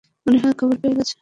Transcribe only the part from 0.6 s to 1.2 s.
পেয়ে গেছে।